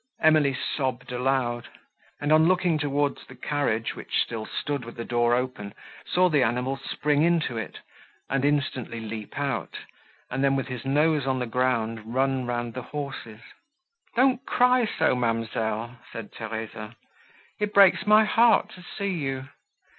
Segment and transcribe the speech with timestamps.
[0.19, 1.67] Emily sobbed aloud;
[2.19, 5.75] and, on looking towards the carriage, which still stood with the door open,
[6.11, 7.77] saw the animal spring into it,
[8.27, 9.77] and instantly leap out,
[10.31, 13.41] and then with his nose on the ground run round the horses.
[14.15, 16.95] "Don't cry so, ma'amselle," said Theresa,
[17.59, 19.49] "it breaks my heart to see you."